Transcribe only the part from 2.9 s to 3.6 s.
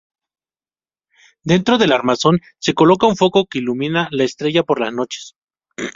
un foco que